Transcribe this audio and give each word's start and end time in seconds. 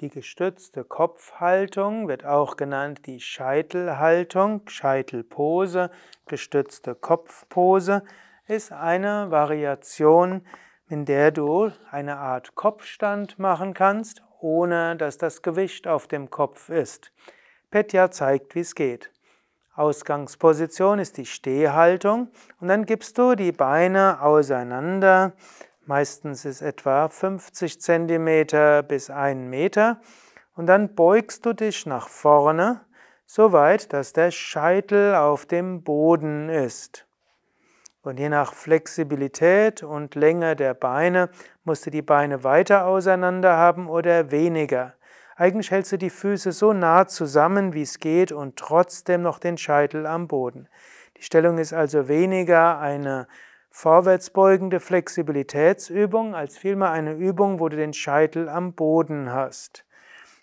Die 0.00 0.10
gestützte 0.10 0.84
Kopfhaltung 0.84 2.06
wird 2.06 2.26
auch 2.26 2.58
genannt 2.58 3.06
die 3.06 3.18
Scheitelhaltung, 3.18 4.60
Scheitelpose, 4.68 5.90
gestützte 6.26 6.94
Kopfpose, 6.94 8.02
ist 8.46 8.72
eine 8.72 9.30
Variation, 9.30 10.42
in 10.90 11.06
der 11.06 11.30
du 11.30 11.72
eine 11.90 12.18
Art 12.18 12.54
Kopfstand 12.54 13.38
machen 13.38 13.72
kannst, 13.72 14.22
ohne 14.38 14.96
dass 14.96 15.16
das 15.16 15.40
Gewicht 15.40 15.88
auf 15.88 16.08
dem 16.08 16.28
Kopf 16.28 16.68
ist. 16.68 17.10
Petya 17.70 18.10
zeigt, 18.10 18.54
wie 18.54 18.60
es 18.60 18.74
geht. 18.74 19.10
Ausgangsposition 19.76 20.98
ist 20.98 21.16
die 21.16 21.24
Stehhaltung 21.24 22.28
und 22.60 22.68
dann 22.68 22.84
gibst 22.84 23.16
du 23.16 23.34
die 23.34 23.52
Beine 23.52 24.20
auseinander 24.20 25.32
Meistens 25.86 26.44
ist 26.44 26.62
etwa 26.62 27.08
50 27.08 27.80
cm 27.80 28.86
bis 28.88 29.08
1 29.08 29.48
Meter. 29.48 30.00
Und 30.56 30.66
dann 30.66 30.96
beugst 30.96 31.46
du 31.46 31.52
dich 31.52 31.86
nach 31.86 32.08
vorne, 32.08 32.80
so 33.24 33.52
weit, 33.52 33.92
dass 33.92 34.12
der 34.12 34.32
Scheitel 34.32 35.14
auf 35.14 35.46
dem 35.46 35.84
Boden 35.84 36.48
ist. 36.48 37.06
Und 38.02 38.18
je 38.18 38.28
nach 38.28 38.52
Flexibilität 38.52 39.84
und 39.84 40.16
Länge 40.16 40.56
der 40.56 40.74
Beine 40.74 41.28
musst 41.62 41.86
du 41.86 41.90
die 41.90 42.02
Beine 42.02 42.42
weiter 42.42 42.86
auseinander 42.86 43.56
haben 43.56 43.88
oder 43.88 44.32
weniger. 44.32 44.94
Eigentlich 45.36 45.70
hältst 45.70 45.92
du 45.92 45.98
die 45.98 46.10
Füße 46.10 46.50
so 46.50 46.72
nah 46.72 47.06
zusammen, 47.06 47.74
wie 47.74 47.82
es 47.82 48.00
geht 48.00 48.32
und 48.32 48.56
trotzdem 48.56 49.22
noch 49.22 49.38
den 49.38 49.58
Scheitel 49.58 50.06
am 50.06 50.26
Boden. 50.26 50.68
Die 51.16 51.22
Stellung 51.22 51.58
ist 51.58 51.72
also 51.72 52.08
weniger 52.08 52.78
eine 52.80 53.28
vorwärtsbeugende 53.76 54.80
Flexibilitätsübung 54.80 56.34
als 56.34 56.56
vielmehr 56.56 56.92
eine 56.92 57.12
Übung, 57.12 57.60
wo 57.60 57.68
du 57.68 57.76
den 57.76 57.92
Scheitel 57.92 58.48
am 58.48 58.72
Boden 58.72 59.30
hast. 59.30 59.84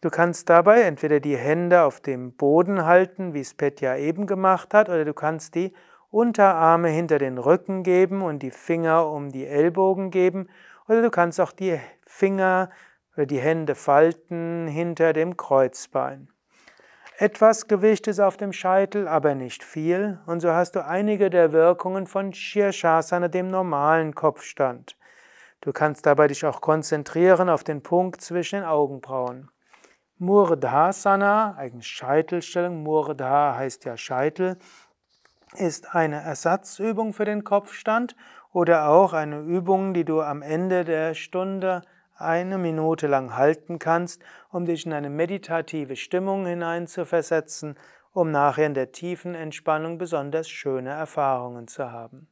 Du 0.00 0.10
kannst 0.10 0.48
dabei 0.48 0.82
entweder 0.82 1.18
die 1.18 1.36
Hände 1.36 1.82
auf 1.82 1.98
dem 2.00 2.36
Boden 2.36 2.84
halten, 2.84 3.34
wie 3.34 3.40
es 3.40 3.52
Petja 3.52 3.96
eben 3.96 4.28
gemacht 4.28 4.72
hat, 4.72 4.88
oder 4.88 5.04
du 5.04 5.12
kannst 5.12 5.56
die 5.56 5.72
Unterarme 6.08 6.88
hinter 6.88 7.18
den 7.18 7.38
Rücken 7.38 7.82
geben 7.82 8.22
und 8.22 8.44
die 8.44 8.52
Finger 8.52 9.10
um 9.10 9.32
die 9.32 9.44
Ellbogen 9.44 10.12
geben, 10.12 10.48
oder 10.86 11.02
du 11.02 11.10
kannst 11.10 11.40
auch 11.40 11.50
die 11.50 11.80
Finger 12.06 12.70
oder 13.16 13.26
die 13.26 13.40
Hände 13.40 13.74
falten 13.74 14.68
hinter 14.68 15.12
dem 15.12 15.36
Kreuzbein. 15.36 16.28
Etwas 17.18 17.66
Gewicht 17.66 18.08
ist 18.08 18.20
auf 18.20 18.36
dem 18.36 18.52
Scheitel, 18.52 19.08
aber 19.08 19.34
nicht 19.34 19.64
viel, 19.64 20.18
und 20.26 20.40
so 20.40 20.52
hast 20.52 20.72
du 20.72 20.84
einige 20.84 21.30
der 21.30 21.50
Wirkungen 21.50 22.06
von 22.06 22.34
Shirshasana, 22.34 23.28
dem 23.28 23.48
normalen 23.48 24.14
Kopfstand. 24.14 24.98
Du 25.62 25.72
kannst 25.72 26.04
dabei 26.04 26.26
dich 26.26 26.44
auch 26.44 26.60
konzentrieren 26.60 27.48
auf 27.48 27.64
den 27.64 27.82
Punkt 27.82 28.20
zwischen 28.20 28.56
den 28.56 28.64
Augenbrauen. 28.66 29.48
Murdhasana, 30.18 31.54
eigentlich 31.56 31.86
Scheitelstellung, 31.86 32.82
Murdha 32.82 33.54
heißt 33.56 33.86
ja 33.86 33.96
Scheitel, 33.96 34.58
ist 35.54 35.94
eine 35.94 36.20
Ersatzübung 36.20 37.14
für 37.14 37.24
den 37.24 37.44
Kopfstand 37.44 38.14
oder 38.52 38.90
auch 38.90 39.14
eine 39.14 39.40
Übung, 39.40 39.94
die 39.94 40.04
du 40.04 40.20
am 40.20 40.42
Ende 40.42 40.84
der 40.84 41.14
Stunde 41.14 41.80
eine 42.16 42.58
Minute 42.58 43.06
lang 43.06 43.36
halten 43.36 43.78
kannst, 43.78 44.22
um 44.50 44.66
dich 44.66 44.86
in 44.86 44.92
eine 44.92 45.10
meditative 45.10 45.96
Stimmung 45.96 46.46
hineinzuversetzen, 46.46 47.76
um 48.12 48.30
nachher 48.30 48.66
in 48.66 48.74
der 48.74 48.92
tiefen 48.92 49.34
Entspannung 49.34 49.98
besonders 49.98 50.48
schöne 50.48 50.90
Erfahrungen 50.90 51.68
zu 51.68 51.92
haben. 51.92 52.28